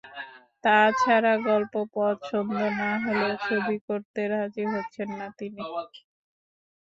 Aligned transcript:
তা 0.63 0.77
ছাড়া 1.01 1.33
গল্প 1.47 1.73
পছন্দ 1.95 2.51
না 2.79 2.89
হলেও 3.03 3.33
ছবি 3.45 3.77
করতে 3.87 4.21
রাজি 4.31 4.63
হচ্ছেন 4.73 5.09
না 5.19 5.27
তিনি। 5.39 5.61